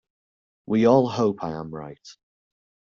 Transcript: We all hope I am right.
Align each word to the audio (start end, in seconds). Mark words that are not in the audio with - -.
We 0.65 0.87
all 0.87 1.07
hope 1.07 1.43
I 1.43 1.51
am 1.51 1.69
right. 1.69 2.09